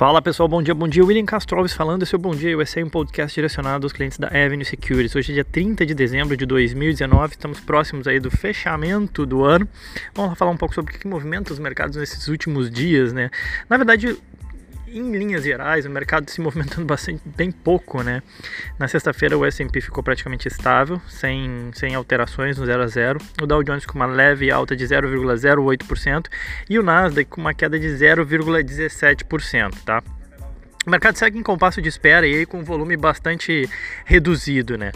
Fala 0.00 0.22
pessoal, 0.22 0.48
bom 0.48 0.62
dia, 0.62 0.74
bom 0.74 0.88
dia. 0.88 1.04
William 1.04 1.26
Castro 1.26 1.58
Alves 1.58 1.74
falando, 1.74 2.04
esse 2.04 2.14
é 2.14 2.16
o 2.16 2.18
Bom 2.18 2.30
Dia 2.30 2.56
USA, 2.56 2.82
um 2.82 2.88
podcast 2.88 3.34
direcionado 3.34 3.84
aos 3.84 3.92
clientes 3.92 4.16
da 4.16 4.28
Avenue 4.28 4.64
Securities. 4.64 5.14
Hoje 5.14 5.32
é 5.32 5.34
dia 5.34 5.44
30 5.44 5.84
de 5.84 5.92
dezembro 5.92 6.34
de 6.38 6.46
2019, 6.46 7.32
estamos 7.32 7.60
próximos 7.60 8.08
aí 8.08 8.18
do 8.18 8.30
fechamento 8.30 9.26
do 9.26 9.44
ano. 9.44 9.68
Vamos 10.14 10.38
falar 10.38 10.52
um 10.52 10.56
pouco 10.56 10.74
sobre 10.74 10.96
o 10.96 10.98
que 10.98 11.06
movimenta 11.06 11.52
os 11.52 11.58
mercados 11.58 11.98
nesses 11.98 12.28
últimos 12.28 12.70
dias, 12.70 13.12
né? 13.12 13.28
Na 13.68 13.76
verdade, 13.76 14.16
em 14.92 15.12
linhas 15.12 15.44
gerais, 15.44 15.86
o 15.86 15.90
mercado 15.90 16.28
se 16.30 16.40
movimentando 16.40 16.84
bastante, 16.86 17.22
bem 17.24 17.50
pouco, 17.50 18.02
né? 18.02 18.22
Na 18.78 18.88
sexta-feira 18.88 19.36
o 19.36 19.44
S&P 19.44 19.80
ficou 19.80 20.02
praticamente 20.02 20.48
estável, 20.48 21.00
sem, 21.08 21.70
sem 21.72 21.94
alterações 21.94 22.58
no 22.58 22.66
0 22.66 22.82
a 22.82 22.86
0. 22.86 23.20
O 23.42 23.46
Dow 23.46 23.62
Jones 23.62 23.86
com 23.86 23.94
uma 23.94 24.06
leve 24.06 24.50
alta 24.50 24.76
de 24.76 24.84
0,08% 24.84 26.26
e 26.68 26.78
o 26.78 26.82
Nasdaq 26.82 27.30
com 27.30 27.40
uma 27.40 27.54
queda 27.54 27.78
de 27.78 27.86
0,17%, 27.86 29.74
tá? 29.84 30.02
O 30.86 30.90
mercado 30.90 31.16
segue 31.16 31.38
em 31.38 31.42
compasso 31.42 31.80
de 31.82 31.88
espera 31.88 32.26
e 32.26 32.34
aí 32.34 32.46
com 32.46 32.58
um 32.58 32.64
volume 32.64 32.96
bastante 32.96 33.68
reduzido, 34.04 34.78
né? 34.78 34.92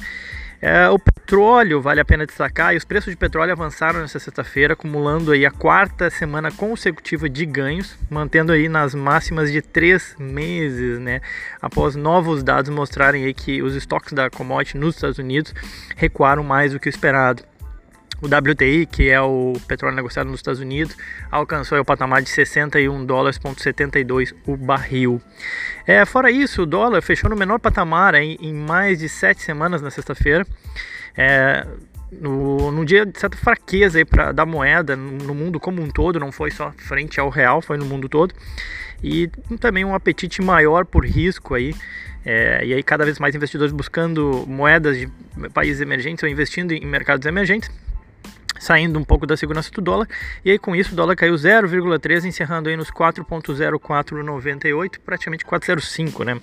É, 0.67 0.89
o 0.89 0.99
petróleo, 0.99 1.83
vale 1.83 2.01
a 2.01 2.05
pena 2.07 2.25
destacar, 2.25 2.73
e 2.73 2.79
os 2.79 2.87
preços 2.87 3.11
de 3.11 3.19
petróleo 3.19 3.53
avançaram 3.53 4.01
nessa 4.01 4.19
sexta-feira, 4.19 4.73
acumulando 4.73 5.31
aí 5.31 5.45
a 5.45 5.51
quarta 5.51 6.09
semana 6.09 6.51
consecutiva 6.51 7.29
de 7.29 7.45
ganhos, 7.45 7.99
mantendo 8.09 8.51
aí 8.51 8.67
nas 8.67 8.95
máximas 8.95 9.53
de 9.53 9.61
três 9.61 10.17
meses, 10.19 10.99
né? 10.99 11.21
Após 11.61 11.95
novos 11.95 12.43
dados 12.43 12.71
mostrarem 12.71 13.27
aí 13.27 13.35
que 13.35 13.61
os 13.61 13.75
estoques 13.75 14.15
da 14.15 14.31
commodity 14.31 14.79
nos 14.79 14.95
Estados 14.95 15.19
Unidos 15.19 15.53
recuaram 15.97 16.43
mais 16.43 16.73
do 16.73 16.81
que 16.81 16.89
o 16.89 16.91
esperado. 16.91 17.43
O 18.23 18.27
WTI, 18.27 18.87
que 18.87 19.11
é 19.11 19.21
o 19.21 19.53
petróleo 19.67 19.95
negociado 19.95 20.27
nos 20.29 20.41
Estados 20.41 20.61
Unidos, 20.61 20.97
alcançou 21.31 21.79
o 21.79 21.85
patamar 21.85 22.23
de 22.23 22.31
61 22.31 23.05
dólares 23.05 23.39
72 23.59 24.35
o 24.47 24.57
barril. 24.57 25.21
É, 25.87 26.05
fora 26.05 26.31
isso, 26.31 26.63
o 26.63 26.67
dólar 26.67 27.03
fechou 27.03 27.29
no 27.29 27.37
menor 27.37 27.59
patamar 27.59 28.15
em, 28.15 28.37
em 28.41 28.53
mais 28.53 29.01
de 29.01 29.09
sete 29.09 29.43
semanas 29.43 29.83
na 29.83 29.91
sexta-feira. 29.91 30.47
É, 31.17 31.67
no, 32.13 32.71
no, 32.71 32.85
dia 32.85 33.05
de 33.05 33.19
certa 33.19 33.37
fraqueza 33.37 33.99
aí 33.99 34.05
pra, 34.05 34.33
da 34.33 34.47
moeda 34.47 34.97
no, 34.97 35.19
no, 35.19 35.35
mundo 35.35 35.59
como 35.59 35.83
um 35.83 35.91
todo, 35.91 36.19
não 36.21 36.31
foi 36.31 36.51
só 36.51 36.73
frente 36.73 37.19
ao 37.19 37.29
real, 37.29 37.61
foi 37.61 37.77
no 37.77 37.85
mundo 37.85 38.09
todo. 38.09 38.35
E 39.03 39.29
também 39.61 39.85
um 39.85 39.95
apetite 39.95 40.41
maior 40.41 40.87
por 40.87 41.05
risco 41.05 41.55
aí. 41.55 41.75
É, 42.25 42.65
e 42.65 42.73
aí 42.73 42.83
cada 42.83 43.05
vez 43.05 43.19
mais 43.19 43.35
investidores 43.35 43.71
buscando 43.71 44.47
moedas 44.47 44.97
de 44.97 45.09
países 45.53 45.83
emergentes 45.83 46.23
ou 46.23 46.29
investindo 46.29 46.73
em 46.73 46.87
mercados 46.87 47.27
emergentes 47.27 47.71
saindo 48.59 48.99
um 48.99 49.05
pouco 49.05 49.27
da 49.27 49.37
segurança 49.37 49.71
do 49.71 49.81
dólar. 49.81 50.09
E 50.45 50.51
aí 50.51 50.59
com 50.59 50.75
isso 50.75 50.93
o 50.93 50.97
dólar 50.97 51.15
caiu 51.17 51.35
0,3, 51.35 52.25
encerrando 52.25 52.69
aí 52.69 52.77
nos 52.77 52.91
4.0498, 52.91 54.99
praticamente 55.05 55.45
405, 55.45 56.25
né? 56.25 56.41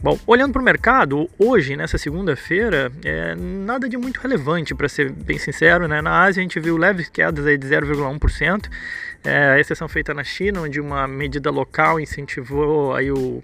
Bom, 0.00 0.16
olhando 0.28 0.52
para 0.52 0.62
o 0.62 0.64
mercado, 0.64 1.28
hoje, 1.36 1.74
nessa 1.74 1.98
segunda-feira, 1.98 2.92
é 3.04 3.34
nada 3.34 3.88
de 3.88 3.96
muito 3.96 4.20
relevante, 4.20 4.72
para 4.72 4.88
ser 4.88 5.10
bem 5.10 5.38
sincero. 5.38 5.88
Né? 5.88 6.00
Na 6.00 6.22
Ásia, 6.22 6.40
a 6.40 6.44
gente 6.44 6.60
viu 6.60 6.76
leves 6.76 7.08
quedas 7.08 7.44
aí 7.44 7.58
de 7.58 7.66
0,1%, 7.66 8.70
é, 9.24 9.50
a 9.50 9.58
exceção 9.58 9.88
feita 9.88 10.14
na 10.14 10.22
China, 10.22 10.60
onde 10.60 10.80
uma 10.80 11.08
medida 11.08 11.50
local 11.50 11.98
incentivou 11.98 12.94
aí 12.94 13.10
o, 13.10 13.42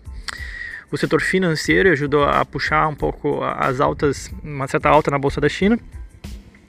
o 0.92 0.96
setor 0.96 1.20
financeiro 1.20 1.88
e 1.88 1.92
ajudou 1.92 2.22
a 2.22 2.44
puxar 2.44 2.86
um 2.86 2.94
pouco 2.94 3.42
as 3.42 3.80
altas, 3.80 4.30
uma 4.40 4.68
certa 4.68 4.88
alta 4.88 5.10
na 5.10 5.18
Bolsa 5.18 5.40
da 5.40 5.48
China. 5.48 5.76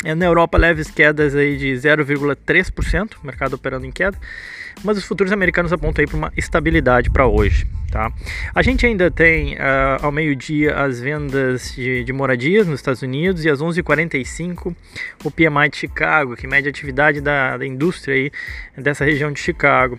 É, 0.06 0.14
na 0.14 0.28
Europa, 0.28 0.56
leves 0.56 0.92
quedas 0.92 1.34
aí 1.34 1.58
de 1.58 1.74
0,3%, 1.74 3.14
mercado 3.24 3.56
operando 3.56 3.88
em 3.88 3.92
queda, 3.92 4.16
mas 4.84 4.98
os 4.98 5.04
futuros 5.06 5.32
americanos 5.32 5.72
apontam 5.74 6.04
aí 6.04 6.08
para 6.08 6.18
uma 6.18 6.34
estabilidade 6.36 7.10
para 7.10 7.28
hoje. 7.28 7.68
Tá? 7.92 8.12
A 8.54 8.62
gente 8.62 8.86
ainda 8.86 9.10
tem 9.10 9.54
uh, 9.54 9.58
ao 10.02 10.12
meio-dia 10.12 10.76
as 10.76 11.00
vendas 11.00 11.74
de, 11.76 12.04
de, 12.04 12.12
moradias 12.12 12.68
nos 12.68 12.82
Estados 12.82 13.02
Unidos 13.02 13.46
e 13.46 13.50
às 13.50 13.60
11h45 13.60 14.76
o 15.24 15.32
PMI 15.32 15.70
de 15.70 15.78
Chicago, 15.78 16.36
que 16.36 16.46
mede 16.46 16.68
a 16.68 16.72
atividade 16.72 17.22
da, 17.22 17.56
da 17.56 17.66
indústria 17.66 18.16
aí 18.16 18.32
dessa 18.78 19.06
região 19.06 19.32
de 19.32 19.40
Chicago. 19.40 19.98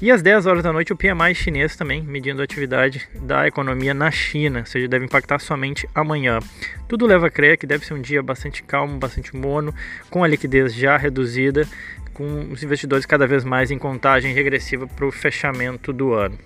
E 0.00 0.08
às 0.10 0.22
10 0.22 0.46
horas 0.46 0.62
da 0.62 0.72
noite 0.72 0.92
o 0.92 0.96
PMI 0.96 1.34
chinês 1.34 1.74
também, 1.74 2.00
medindo 2.00 2.40
a 2.40 2.44
atividade 2.44 3.08
da 3.14 3.44
economia 3.46 3.92
na 3.92 4.12
China, 4.12 4.60
ou 4.60 4.66
seja, 4.66 4.86
deve 4.86 5.06
impactar 5.06 5.40
somente 5.40 5.88
amanhã. 5.92 6.38
Tudo 6.86 7.06
leva 7.06 7.26
a 7.26 7.30
crer 7.30 7.56
que 7.56 7.66
deve 7.66 7.84
ser 7.84 7.94
um 7.94 8.00
dia 8.00 8.22
bastante 8.22 8.62
calmo, 8.62 8.98
bastante 8.98 9.34
mono, 9.34 9.74
com 10.10 10.22
a 10.22 10.28
liquidez 10.28 10.74
já 10.74 10.96
reduzida, 10.96 11.66
com 12.12 12.48
os 12.50 12.62
investidores 12.62 13.06
cada 13.06 13.26
vez 13.26 13.44
mais 13.44 13.70
em 13.70 13.78
contagem 13.78 14.34
regressiva 14.34 14.86
para 14.86 15.06
o 15.06 15.12
fechamento 15.12 15.92
do 15.92 16.12
ano. 16.14 16.38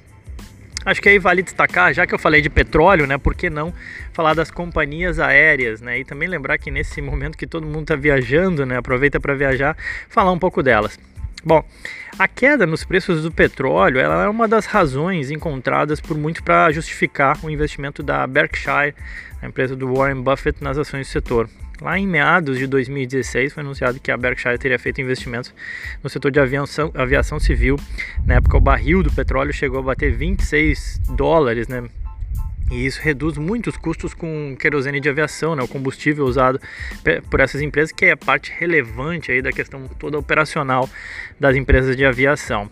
Acho 0.84 1.02
que 1.02 1.08
aí 1.08 1.18
vale 1.18 1.42
destacar, 1.42 1.92
já 1.92 2.06
que 2.06 2.14
eu 2.14 2.18
falei 2.18 2.40
de 2.40 2.48
petróleo, 2.48 3.08
né, 3.08 3.18
por 3.18 3.34
que 3.34 3.50
não 3.50 3.74
falar 4.12 4.34
das 4.34 4.52
companhias 4.52 5.18
aéreas, 5.18 5.80
né? 5.80 5.98
E 5.98 6.04
também 6.04 6.28
lembrar 6.28 6.58
que 6.58 6.70
nesse 6.70 7.02
momento 7.02 7.36
que 7.36 7.46
todo 7.46 7.66
mundo 7.66 7.82
está 7.82 7.96
viajando, 7.96 8.64
né, 8.64 8.76
aproveita 8.76 9.18
para 9.18 9.34
viajar, 9.34 9.76
falar 10.08 10.30
um 10.30 10.38
pouco 10.38 10.62
delas. 10.62 10.96
Bom, 11.46 11.64
a 12.18 12.26
queda 12.26 12.66
nos 12.66 12.82
preços 12.82 13.22
do 13.22 13.30
petróleo 13.30 14.00
ela 14.00 14.24
é 14.24 14.28
uma 14.28 14.48
das 14.48 14.66
razões 14.66 15.30
encontradas 15.30 16.00
por 16.00 16.18
muito 16.18 16.42
para 16.42 16.72
justificar 16.72 17.38
o 17.44 17.48
investimento 17.48 18.02
da 18.02 18.26
Berkshire, 18.26 18.96
a 19.40 19.46
empresa 19.46 19.76
do 19.76 19.94
Warren 19.94 20.22
Buffett, 20.22 20.60
nas 20.60 20.76
ações 20.76 21.06
do 21.06 21.10
setor. 21.12 21.48
Lá 21.80 21.96
em 21.96 22.04
meados 22.04 22.58
de 22.58 22.66
2016 22.66 23.52
foi 23.52 23.62
anunciado 23.62 24.00
que 24.00 24.10
a 24.10 24.16
Berkshire 24.16 24.58
teria 24.58 24.76
feito 24.76 25.00
investimentos 25.00 25.54
no 26.02 26.10
setor 26.10 26.32
de 26.32 26.40
aviação, 26.40 26.90
aviação 26.92 27.38
civil. 27.38 27.76
Na 28.26 28.34
época 28.34 28.56
o 28.56 28.60
barril 28.60 29.04
do 29.04 29.12
petróleo 29.12 29.52
chegou 29.52 29.78
a 29.78 29.82
bater 29.84 30.10
26 30.10 31.00
dólares, 31.14 31.68
né? 31.68 31.84
E 32.70 32.84
isso 32.84 33.00
reduz 33.00 33.38
muito 33.38 33.70
os 33.70 33.76
custos 33.76 34.12
com 34.12 34.56
querosene 34.58 34.98
de 34.98 35.08
aviação, 35.08 35.54
né, 35.54 35.62
o 35.62 35.68
combustível 35.68 36.24
usado 36.24 36.60
por 37.30 37.38
essas 37.38 37.62
empresas, 37.62 37.92
que 37.92 38.06
é 38.06 38.10
a 38.10 38.16
parte 38.16 38.52
relevante 38.58 39.30
aí 39.30 39.40
da 39.40 39.52
questão 39.52 39.86
toda 39.86 40.18
operacional 40.18 40.90
das 41.38 41.54
empresas 41.54 41.96
de 41.96 42.04
aviação. 42.04 42.68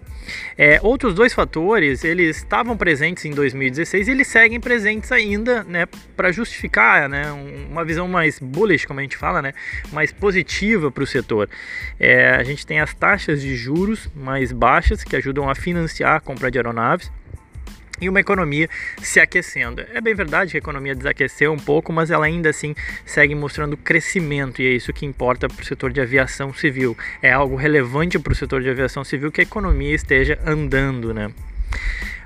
É, 0.59 0.81
outros 0.83 1.15
dois 1.15 1.33
fatores, 1.33 2.03
eles 2.03 2.39
estavam 2.39 2.77
presentes 2.77 3.25
em 3.25 3.31
2016 3.31 4.09
e 4.09 4.11
eles 4.11 4.27
seguem 4.27 4.59
presentes 4.59 5.13
ainda, 5.13 5.63
né, 5.63 5.87
para 6.17 6.33
justificar, 6.33 7.09
né, 7.09 7.31
uma 7.71 7.85
visão 7.85 8.09
mais 8.09 8.41
bullish, 8.41 8.87
como 8.87 8.99
a 8.99 9.03
gente 9.03 9.17
fala, 9.17 9.41
né, 9.41 9.53
mais 9.93 10.11
positiva 10.11 10.91
para 10.91 11.05
o 11.05 11.07
setor. 11.07 11.49
É, 12.01 12.31
a 12.31 12.43
gente 12.43 12.67
tem 12.67 12.81
as 12.81 12.93
taxas 12.95 13.41
de 13.41 13.55
juros 13.55 14.11
mais 14.13 14.51
baixas 14.51 15.05
que 15.05 15.15
ajudam 15.15 15.49
a 15.49 15.55
financiar 15.55 16.17
a 16.17 16.21
compra 16.21 16.51
de 16.51 16.59
aeronaves 16.59 17.13
e 18.01 18.09
uma 18.09 18.21
economia 18.21 18.69
se 19.01 19.21
aquecendo. 19.21 19.85
É 19.93 20.01
bem 20.01 20.15
verdade 20.15 20.53
que 20.53 20.57
a 20.57 20.59
economia 20.59 20.95
desaqueceu 20.95 21.53
um 21.53 21.59
pouco, 21.59 21.93
mas 21.93 22.11
ela 22.11 22.27
ainda 22.27 22.51
assim 22.51 22.75
segue 23.05 23.35
mostrando 23.35 23.77
crescimento 23.77 24.61
e 24.61 24.67
é 24.67 24.71
isso 24.71 24.93
que 24.93 25.07
importa 25.07 25.49
para 25.49 25.63
o 25.63 25.65
setor 25.65 25.93
de 25.93 26.01
aviação 26.01 26.53
civil. 26.53 26.97
É 27.23 27.33
algo 27.33 27.57
relevante 27.57 28.19
para 28.19 28.33
o 28.33 28.37
setor 28.37 28.63
de 28.63 28.71
aviação 28.71 29.05
civil 29.05 29.31
que 29.31 29.41
a 29.41 29.45
economia 29.45 29.95
esteja 29.95 30.39
andando, 30.45 31.15
né? 31.15 31.31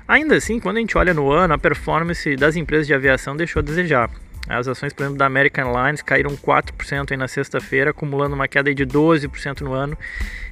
Ainda 0.07 0.35
assim, 0.35 0.59
quando 0.59 0.77
a 0.77 0.79
gente 0.79 0.97
olha 0.97 1.13
no 1.13 1.31
ano, 1.31 1.53
a 1.53 1.57
performance 1.57 2.35
das 2.35 2.55
empresas 2.55 2.87
de 2.87 2.93
aviação 2.93 3.35
deixou 3.35 3.59
a 3.59 3.63
desejar. 3.63 4.09
As 4.47 4.67
ações, 4.67 4.91
por 4.91 5.03
exemplo, 5.03 5.19
da 5.19 5.27
American 5.27 5.67
Airlines 5.67 6.01
caíram 6.01 6.35
4% 6.35 7.11
aí 7.11 7.17
na 7.17 7.27
sexta-feira, 7.27 7.91
acumulando 7.91 8.33
uma 8.33 8.47
queda 8.47 8.73
de 8.73 8.83
12% 8.83 9.61
no 9.61 9.73
ano. 9.73 9.95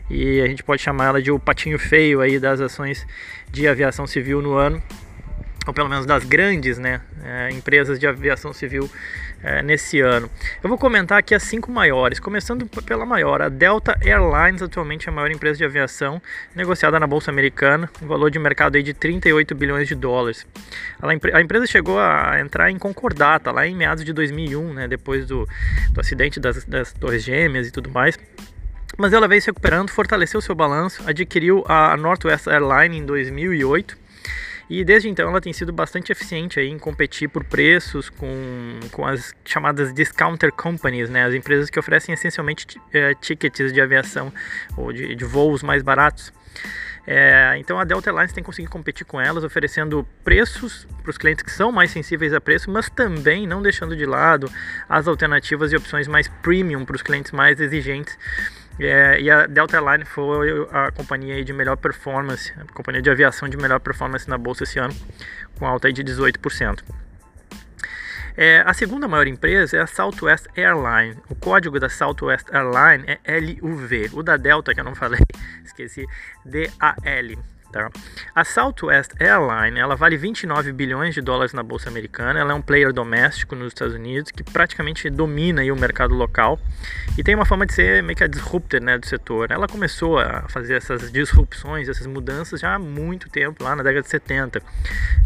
E 0.07 0.39
a 0.41 0.47
gente 0.47 0.63
pode 0.63 0.83
chamar 0.83 1.05
ela 1.05 1.21
de 1.21 1.31
o 1.31 1.39
patinho 1.39 1.79
feio 1.79 2.21
aí 2.21 2.37
das 2.37 2.61
ações 2.61 3.07
de 3.49 3.67
aviação 3.67 4.05
civil 4.05 4.39
no 4.43 4.53
ano 4.53 4.81
ou 5.67 5.73
pelo 5.73 5.89
menos 5.89 6.05
das 6.05 6.23
grandes 6.23 6.77
né, 6.77 7.01
é, 7.23 7.51
empresas 7.51 7.99
de 7.99 8.07
aviação 8.07 8.53
civil 8.53 8.89
é, 9.43 9.61
nesse 9.61 9.99
ano. 9.99 10.29
Eu 10.63 10.69
vou 10.69 10.77
comentar 10.77 11.19
aqui 11.19 11.35
as 11.35 11.43
cinco 11.43 11.69
maiores, 11.71 12.19
começando 12.19 12.65
pela 12.83 13.05
maior. 13.05 13.41
A 13.41 13.49
Delta 13.49 13.97
Airlines 14.01 14.61
atualmente 14.61 15.07
é 15.07 15.11
a 15.11 15.13
maior 15.13 15.29
empresa 15.29 15.57
de 15.57 15.65
aviação 15.65 16.21
negociada 16.55 16.97
na 16.99 17.05
Bolsa 17.05 17.29
Americana, 17.29 17.89
um 18.01 18.07
valor 18.07 18.31
de 18.31 18.39
mercado 18.39 18.77
aí 18.77 18.83
de 18.83 18.93
38 18.93 19.53
bilhões 19.53 19.87
de 19.87 19.95
dólares. 19.95 20.47
a 21.01 21.41
empresa 21.41 21.67
chegou 21.67 21.99
a 21.99 22.39
entrar 22.39 22.71
em 22.71 22.79
concordata 22.79 23.51
lá 23.51 23.67
em 23.67 23.75
meados 23.75 24.05
de 24.05 24.13
2001, 24.13 24.73
né, 24.73 24.87
depois 24.87 25.25
do, 25.25 25.47
do 25.91 25.99
acidente 25.99 26.39
das, 26.39 26.63
das 26.63 26.93
Torres 26.93 27.23
Gêmeas 27.23 27.67
e 27.67 27.71
tudo 27.71 27.91
mais. 27.91 28.17
Mas 28.97 29.11
ela 29.11 29.27
veio 29.27 29.41
se 29.41 29.47
recuperando, 29.47 29.89
fortaleceu 29.89 30.39
seu 30.39 30.55
balanço, 30.55 31.03
adquiriu 31.05 31.63
a 31.67 31.95
Northwest 31.97 32.47
Airlines 32.47 32.97
em 32.97 33.05
2008 33.05 34.06
e 34.69 34.83
desde 34.83 35.09
então 35.09 35.29
ela 35.29 35.39
tem 35.39 35.53
sido 35.53 35.71
bastante 35.71 36.11
eficiente 36.11 36.59
aí 36.59 36.67
em 36.67 36.77
competir 36.77 37.29
por 37.29 37.43
preços 37.43 38.09
com, 38.09 38.79
com 38.91 39.05
as 39.05 39.33
chamadas 39.45 39.93
discounter 39.93 40.51
companies, 40.51 41.09
né? 41.09 41.25
as 41.25 41.33
empresas 41.33 41.69
que 41.69 41.79
oferecem 41.79 42.13
essencialmente 42.13 42.79
é, 42.93 43.13
tickets 43.15 43.71
de 43.71 43.79
aviação 43.79 44.31
ou 44.75 44.91
de, 44.91 45.15
de 45.15 45.25
voos 45.25 45.63
mais 45.63 45.81
baratos. 45.81 46.33
É, 47.09 47.55
então 47.57 47.79
a 47.79 47.85
Delta 47.85 48.09
Airlines 48.09 48.33
tem 48.33 48.43
conseguido 48.43 48.69
competir 48.69 49.05
com 49.05 49.21
elas, 49.21 49.45
oferecendo 49.45 50.05
preços 50.25 50.85
para 51.01 51.09
os 51.09 51.17
clientes 51.17 51.41
que 51.41 51.51
são 51.51 51.71
mais 51.71 51.89
sensíveis 51.89 52.33
a 52.33 52.41
preço, 52.41 52.69
mas 52.69 52.89
também 52.89 53.47
não 53.47 53.61
deixando 53.61 53.95
de 53.95 54.05
lado 54.05 54.51
as 54.89 55.07
alternativas 55.07 55.71
e 55.71 55.77
opções 55.77 56.05
mais 56.05 56.27
premium 56.27 56.83
para 56.83 56.97
os 56.97 57.01
clientes 57.01 57.31
mais 57.31 57.61
exigentes 57.61 58.17
É, 58.79 59.19
e 59.19 59.29
a 59.29 59.47
Delta 59.47 59.77
Airline 59.77 60.05
foi 60.05 60.67
a 60.71 60.91
companhia 60.91 61.43
de 61.43 61.51
melhor 61.51 61.77
performance, 61.77 62.53
a 62.57 62.71
companhia 62.73 63.01
de 63.01 63.09
aviação 63.09 63.49
de 63.49 63.57
melhor 63.57 63.79
performance 63.79 64.29
na 64.29 64.37
bolsa 64.37 64.63
esse 64.63 64.77
ano, 64.77 64.93
com 65.57 65.65
alta 65.65 65.91
de 65.91 66.03
18%. 66.03 66.83
É, 68.35 68.61
a 68.63 68.71
segunda 68.71 69.07
maior 69.07 69.25
empresa 69.25 69.77
é 69.77 69.81
a 69.81 69.87
Southwest 69.87 70.45
Airline. 70.55 71.17
O 71.27 71.33
código 71.33 71.79
da 71.79 71.89
Southwest 71.89 72.45
Airline 72.53 73.17
é 73.23 73.39
LUV. 73.39 74.11
O 74.13 74.21
da 74.21 74.37
Delta, 74.37 74.75
que 74.75 74.79
eu 74.79 74.83
não 74.83 74.93
falei, 74.93 75.21
esqueci, 75.65 76.05
DAL. 76.45 77.56
Tá? 77.71 77.89
A 78.33 78.45
Southwest 78.45 79.11
Airline 79.19 79.79
ela 79.79 79.95
vale 79.95 80.15
29 80.15 80.71
bilhões 80.71 81.13
de 81.13 81.21
dólares 81.21 81.53
na 81.53 81.61
bolsa 81.61 81.89
americana. 81.89 82.39
Ela 82.39 82.53
é 82.53 82.55
um 82.55 82.61
player 82.61 82.93
doméstico 82.93 83.55
nos 83.55 83.67
Estados 83.67 83.93
Unidos 83.93 84.31
que 84.31 84.43
praticamente 84.43 85.09
domina 85.09 85.61
o 85.63 85.75
mercado 85.75 86.13
local 86.13 86.59
e 87.17 87.23
tem 87.23 87.35
uma 87.35 87.45
forma 87.45 87.65
de 87.65 87.73
ser 87.73 88.01
meio 88.03 88.15
que 88.15 88.23
a 88.23 88.27
disruptor 88.27 88.81
né, 88.81 88.97
do 88.97 89.05
setor. 89.05 89.51
Ela 89.51 89.67
começou 89.67 90.19
a 90.19 90.47
fazer 90.47 90.75
essas 90.75 91.11
disrupções, 91.11 91.89
essas 91.89 92.07
mudanças 92.07 92.61
já 92.61 92.75
há 92.75 92.79
muito 92.79 93.29
tempo, 93.29 93.63
lá 93.63 93.75
na 93.75 93.83
década 93.83 94.03
de 94.03 94.09
70. 94.09 94.61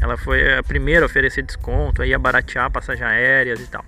Ela 0.02 0.18
foi 0.18 0.58
a 0.58 0.64
primeira 0.64 1.06
a 1.06 1.08
oferecer 1.08 1.44
desconto, 1.44 2.02
a 2.02 2.20
baratear 2.20 2.72
passagens 2.72 3.08
aéreas 3.08 3.60
e 3.60 3.68
tal. 3.68 3.86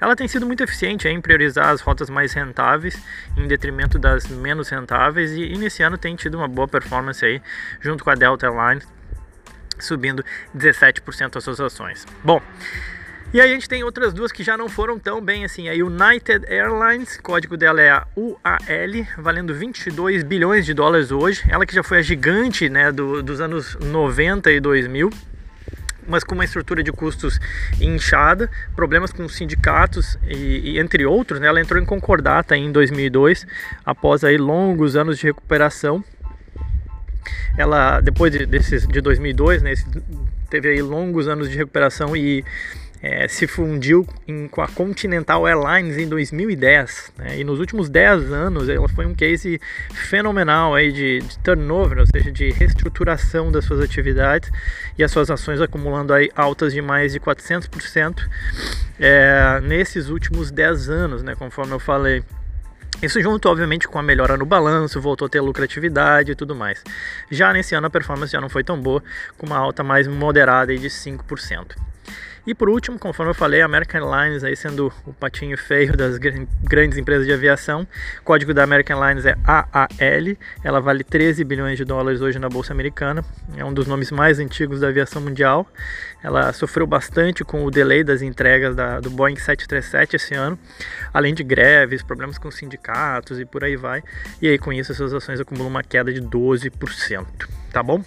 Ela 0.00 0.14
tem 0.14 0.28
sido 0.28 0.46
muito 0.46 0.62
eficiente 0.62 1.08
em 1.08 1.20
priorizar 1.20 1.68
as 1.68 1.80
rotas 1.80 2.08
mais 2.08 2.32
rentáveis 2.32 3.00
em 3.36 3.46
detrimento 3.46 3.98
das 3.98 4.26
menos 4.28 4.68
rentáveis 4.68 5.32
e, 5.32 5.42
e 5.42 5.58
nesse 5.58 5.82
ano 5.82 5.98
tem 5.98 6.14
tido 6.14 6.36
uma 6.36 6.48
boa 6.48 6.68
performance 6.68 7.24
aí 7.24 7.42
junto 7.80 8.04
com 8.04 8.10
a 8.10 8.14
Delta 8.14 8.46
Airlines 8.46 8.86
subindo 9.78 10.24
17% 10.56 11.36
as 11.36 11.44
suas 11.44 11.60
ações. 11.60 12.06
Bom, 12.22 12.42
e 13.32 13.40
aí 13.40 13.50
a 13.50 13.54
gente 13.54 13.68
tem 13.68 13.84
outras 13.84 14.12
duas 14.14 14.32
que 14.32 14.42
já 14.42 14.56
não 14.56 14.68
foram 14.68 14.98
tão 14.98 15.20
bem 15.20 15.44
assim. 15.44 15.68
A 15.68 15.72
United 15.72 16.46
Airlines, 16.46 17.18
código 17.18 17.56
dela 17.56 17.80
é 17.80 17.90
a 17.90 18.06
UAL, 18.16 19.06
valendo 19.18 19.54
22 19.54 20.22
bilhões 20.22 20.64
de 20.64 20.72
dólares 20.72 21.10
hoje. 21.10 21.44
Ela 21.48 21.66
que 21.66 21.74
já 21.74 21.82
foi 21.82 21.98
a 21.98 22.02
gigante 22.02 22.68
né, 22.68 22.90
do, 22.90 23.22
dos 23.22 23.40
anos 23.40 23.76
90 23.76 24.50
e 24.50 24.60
2000 24.60 25.10
mas 26.08 26.24
com 26.24 26.34
uma 26.34 26.44
estrutura 26.44 26.82
de 26.82 26.90
custos 26.90 27.38
inchada, 27.80 28.50
problemas 28.74 29.12
com 29.12 29.28
sindicatos 29.28 30.18
e, 30.26 30.72
e, 30.72 30.78
entre 30.78 31.04
outros, 31.04 31.38
né, 31.38 31.46
ela 31.46 31.60
entrou 31.60 31.80
em 31.80 31.84
concordata 31.84 32.56
em 32.56 32.72
2002, 32.72 33.46
após 33.84 34.24
aí 34.24 34.38
longos 34.38 34.96
anos 34.96 35.18
de 35.18 35.26
recuperação. 35.26 36.02
Ela 37.56 38.00
depois 38.00 38.32
de, 38.32 38.46
desses 38.46 38.86
de 38.86 39.00
2002, 39.00 39.62
né, 39.62 39.74
teve 40.48 40.68
aí 40.68 40.80
longos 40.80 41.28
anos 41.28 41.50
de 41.50 41.56
recuperação 41.56 42.16
e 42.16 42.44
é, 43.02 43.28
se 43.28 43.46
fundiu 43.46 44.06
em, 44.26 44.48
com 44.48 44.60
a 44.60 44.68
Continental 44.68 45.46
Airlines 45.46 45.96
em 45.96 46.08
2010. 46.08 47.12
Né? 47.16 47.38
E 47.40 47.44
nos 47.44 47.60
últimos 47.60 47.88
10 47.88 48.32
anos 48.32 48.68
ela 48.68 48.88
foi 48.88 49.06
um 49.06 49.14
case 49.14 49.60
fenomenal 49.92 50.74
aí 50.74 50.92
de, 50.92 51.20
de, 51.20 51.38
turnover, 51.38 51.98
ou 51.98 52.06
seja, 52.06 52.30
de 52.30 52.50
reestruturação 52.50 53.52
das 53.52 53.64
suas 53.64 53.80
atividades 53.80 54.50
e 54.96 55.04
as 55.04 55.10
suas 55.10 55.30
ações 55.30 55.60
acumulando 55.60 56.12
aí 56.12 56.30
altas 56.34 56.72
de 56.72 56.82
mais 56.82 57.12
de 57.12 57.20
400% 57.20 58.28
é, 58.98 59.60
nesses 59.62 60.08
últimos 60.08 60.50
10 60.50 60.90
anos, 60.90 61.22
né? 61.22 61.34
conforme 61.34 61.72
eu 61.72 61.78
falei. 61.78 62.22
Isso 63.00 63.22
junto, 63.22 63.48
obviamente, 63.48 63.86
com 63.86 63.96
a 63.96 64.02
melhora 64.02 64.36
no 64.36 64.44
balanço, 64.44 65.00
voltou 65.00 65.26
a 65.26 65.28
ter 65.28 65.40
lucratividade 65.40 66.32
e 66.32 66.34
tudo 66.34 66.52
mais. 66.52 66.82
Já 67.30 67.52
nesse 67.52 67.72
ano 67.76 67.86
a 67.86 67.90
performance 67.90 68.32
já 68.32 68.40
não 68.40 68.48
foi 68.48 68.64
tão 68.64 68.80
boa, 68.80 69.00
com 69.36 69.46
uma 69.46 69.56
alta 69.56 69.84
mais 69.84 70.08
moderada 70.08 70.76
de 70.76 70.88
5%. 70.88 71.76
E 72.48 72.54
por 72.54 72.70
último, 72.70 72.98
conforme 72.98 73.30
eu 73.30 73.34
falei, 73.34 73.60
a 73.60 73.66
American 73.66 74.10
Airlines 74.10 74.42
aí 74.42 74.56
sendo 74.56 74.90
o 75.06 75.12
patinho 75.12 75.58
feio 75.58 75.94
das 75.94 76.16
grandes 76.16 76.96
empresas 76.96 77.26
de 77.26 77.32
aviação. 77.34 77.86
O 78.22 78.24
código 78.24 78.54
da 78.54 78.64
American 78.64 78.96
Airlines 78.96 79.26
é 79.26 79.36
AAL. 79.44 80.34
Ela 80.64 80.80
vale 80.80 81.04
13 81.04 81.44
bilhões 81.44 81.76
de 81.76 81.84
dólares 81.84 82.22
hoje 82.22 82.38
na 82.38 82.48
bolsa 82.48 82.72
americana. 82.72 83.22
É 83.54 83.62
um 83.62 83.74
dos 83.74 83.86
nomes 83.86 84.10
mais 84.10 84.38
antigos 84.38 84.80
da 84.80 84.88
aviação 84.88 85.20
mundial. 85.20 85.66
Ela 86.22 86.50
sofreu 86.54 86.86
bastante 86.86 87.44
com 87.44 87.66
o 87.66 87.70
delay 87.70 88.02
das 88.02 88.22
entregas 88.22 88.74
da, 88.74 88.98
do 88.98 89.10
Boeing 89.10 89.36
737 89.36 90.16
esse 90.16 90.34
ano, 90.34 90.58
além 91.12 91.34
de 91.34 91.44
greves, 91.44 92.02
problemas 92.02 92.38
com 92.38 92.50
sindicatos 92.50 93.38
e 93.38 93.44
por 93.44 93.62
aí 93.62 93.76
vai. 93.76 94.02
E 94.40 94.48
aí 94.48 94.56
com 94.56 94.72
isso 94.72 94.90
as 94.90 94.96
suas 94.96 95.12
ações 95.12 95.38
acumulam 95.38 95.68
uma 95.68 95.82
queda 95.82 96.10
de 96.10 96.22
12%, 96.22 97.26
tá 97.70 97.82
bom? 97.82 98.02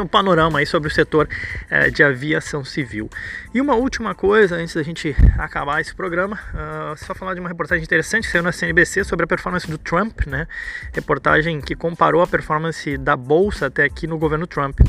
Um 0.00 0.06
panorama 0.06 0.58
aí 0.58 0.66
sobre 0.66 0.88
o 0.88 0.90
setor 0.90 1.28
é, 1.68 1.90
de 1.90 2.02
aviação 2.02 2.64
civil. 2.64 3.10
E 3.52 3.60
uma 3.60 3.74
última 3.74 4.14
coisa, 4.14 4.56
antes 4.56 4.74
da 4.74 4.82
gente 4.82 5.14
acabar 5.38 5.80
esse 5.80 5.94
programa, 5.94 6.38
uh, 6.54 6.96
só 6.96 7.14
falar 7.14 7.34
de 7.34 7.40
uma 7.40 7.48
reportagem 7.48 7.84
interessante 7.84 8.24
que 8.24 8.32
saiu 8.32 8.42
na 8.42 8.52
CNBC 8.52 9.04
sobre 9.04 9.24
a 9.24 9.26
performance 9.26 9.70
do 9.70 9.78
Trump, 9.78 10.26
né? 10.26 10.46
Reportagem 10.92 11.60
que 11.60 11.74
comparou 11.74 12.22
a 12.22 12.26
performance 12.26 12.96
da 12.96 13.16
bolsa 13.16 13.66
até 13.66 13.84
aqui 13.84 14.06
no 14.06 14.18
governo 14.18 14.46
Trump. 14.46 14.80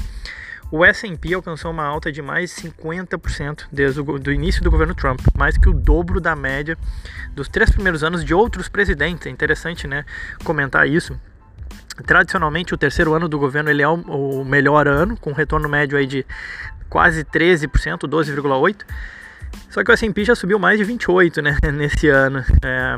O 0.72 0.84
S&P 0.84 1.36
alcançou 1.36 1.70
uma 1.70 1.84
alta 1.84 2.12
de 2.12 2.20
mais 2.20 2.56
de 2.56 2.70
50% 2.70 3.66
desde 3.72 4.00
o 4.00 4.18
do 4.18 4.32
início 4.32 4.64
do 4.64 4.72
governo 4.72 4.96
Trump, 4.96 5.20
mais 5.38 5.56
que 5.56 5.70
o 5.70 5.74
dobro 5.74 6.20
da 6.20 6.36
média 6.36 6.76
dos 7.36 7.48
três 7.48 7.70
primeiros 7.70 8.04
anos 8.04 8.26
de 8.26 8.34
outros 8.34 8.68
presidentes. 8.68 9.28
É 9.28 9.30
interessante, 9.30 9.86
né, 9.86 10.04
comentar 10.44 10.88
isso 10.88 11.20
Tradicionalmente, 12.06 12.74
o 12.74 12.78
terceiro 12.78 13.14
ano 13.14 13.28
do 13.28 13.38
governo 13.38 13.70
ele 13.70 13.82
é 13.84 13.88
o 13.88 14.44
melhor 14.44 14.88
ano, 14.88 15.16
com 15.16 15.32
retorno 15.32 15.70
médio 15.70 15.98
aí 15.98 16.08
de 16.08 16.26
quase 16.90 17.24
13%, 17.24 18.08
12,8%. 18.08 18.84
Só 19.70 19.84
que 19.84 19.92
o 19.92 19.94
S&P 19.94 20.24
já 20.24 20.36
subiu 20.36 20.60
mais 20.60 20.78
de 20.78 20.84
28, 20.84 21.42
né, 21.42 21.58
nesse 21.74 22.08
ano. 22.08 22.44
É, 22.64 22.96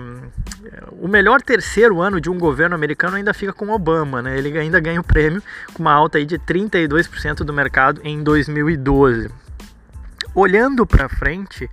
o 0.91 1.07
melhor 1.07 1.41
terceiro 1.41 2.01
ano 2.01 2.19
de 2.19 2.29
um 2.29 2.37
governo 2.37 2.75
americano 2.75 3.17
ainda 3.17 3.33
fica 3.33 3.53
com 3.53 3.69
Obama, 3.69 4.21
né? 4.21 4.37
Ele 4.37 4.57
ainda 4.57 4.79
ganha 4.79 4.99
o 4.99 5.03
prêmio 5.03 5.41
com 5.73 5.83
uma 5.83 5.93
alta 5.93 6.17
aí 6.17 6.25
de 6.25 6.37
32% 6.37 7.37
do 7.37 7.53
mercado 7.53 8.01
em 8.03 8.23
2012. 8.23 9.29
Olhando 10.33 10.85
para 10.85 11.07
frente, 11.07 11.69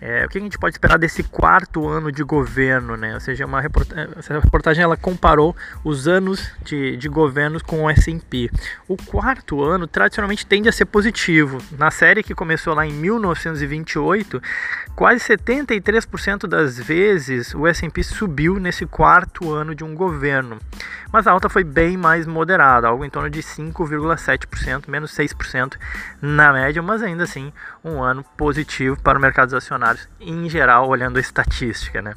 é, 0.00 0.24
o 0.24 0.28
que 0.30 0.38
a 0.38 0.40
gente 0.40 0.58
pode 0.58 0.74
esperar 0.74 0.98
desse 0.98 1.22
quarto 1.22 1.86
ano 1.86 2.10
de 2.10 2.22
governo, 2.22 2.96
né? 2.96 3.12
Ou 3.12 3.20
seja, 3.20 3.44
uma 3.44 3.60
reportagem, 3.60 4.08
essa 4.16 4.40
reportagem 4.40 4.82
ela 4.82 4.96
comparou 4.96 5.54
os 5.84 6.08
anos 6.08 6.50
de, 6.64 6.96
de 6.96 7.06
governo 7.06 7.62
com 7.62 7.84
o 7.84 7.90
S&P. 7.90 8.50
O 8.88 8.96
quarto 8.96 9.62
ano 9.62 9.86
tradicionalmente 9.86 10.46
tende 10.46 10.70
a 10.70 10.72
ser 10.72 10.86
positivo. 10.86 11.58
Na 11.76 11.90
série 11.90 12.22
que 12.22 12.34
começou 12.34 12.72
lá 12.74 12.86
em 12.86 12.92
1928, 12.92 14.42
quase 14.96 15.22
73% 15.22 16.46
das 16.46 16.78
vezes 16.78 17.54
o 17.54 17.66
S&P 17.66 18.02
subiu 18.02 18.58
nesse 18.58 18.86
quarto 18.86 19.52
ano 19.52 19.74
de 19.74 19.84
um 19.84 19.94
governo. 19.94 20.58
Mas 21.12 21.26
a 21.26 21.32
alta 21.32 21.48
foi 21.48 21.64
bem 21.64 21.96
mais 21.98 22.26
moderada, 22.26 22.88
algo 22.88 23.04
em 23.04 23.10
torno 23.10 23.28
de 23.28 23.42
5,7%, 23.42 24.88
menos 24.88 25.12
6% 25.12 25.74
na 26.22 26.52
média, 26.52 26.80
mas 26.80 27.02
ainda 27.02 27.24
assim 27.24 27.52
um 27.84 28.02
ano 28.02 28.24
positivo 28.36 28.96
para 29.02 29.18
o 29.18 29.20
mercado 29.20 29.54
acionário 29.56 29.89
em 30.20 30.48
geral, 30.48 30.88
olhando 30.88 31.16
a 31.16 31.20
estatística, 31.20 32.02
né? 32.02 32.14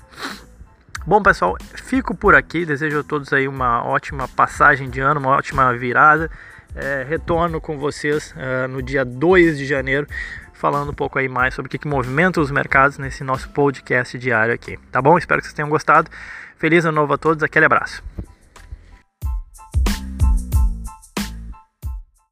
Bom, 1.06 1.22
pessoal, 1.22 1.58
fico 1.76 2.16
por 2.16 2.34
aqui. 2.34 2.66
Desejo 2.66 3.00
a 3.00 3.04
todos 3.04 3.34
aí 3.34 3.48
uma 3.48 3.86
ótima 3.86 4.28
passagem 4.28 4.90
de 4.90 5.02
ano, 5.02 5.20
uma 5.20 5.32
ótima 5.32 5.74
virada. 5.74 6.32
É, 6.76 7.06
retorno 7.08 7.62
com 7.62 7.78
vocês 7.78 8.34
é, 8.38 8.68
no 8.68 8.82
dia 8.82 9.06
2 9.06 9.58
de 9.58 9.66
janeiro, 9.66 10.08
falando 10.54 10.90
um 10.90 10.94
pouco 10.94 11.20
aí 11.20 11.28
mais 11.28 11.54
sobre 11.54 11.68
o 11.68 11.70
que, 11.70 11.78
que 11.78 11.88
movimenta 11.88 12.42
os 12.42 12.50
mercados 12.50 12.98
nesse 12.98 13.24
nosso 13.24 13.50
podcast 13.50 14.18
diário 14.18 14.54
aqui. 14.54 14.80
Tá 14.92 15.02
bom? 15.02 15.18
Espero 15.18 15.40
que 15.40 15.48
vocês 15.48 15.54
tenham 15.54 15.70
gostado. 15.70 16.10
Feliz 16.58 16.86
ano 16.86 16.96
novo 16.96 17.14
a 17.14 17.18
todos, 17.18 17.44
aquele 17.44 17.66
abraço. 17.66 18.02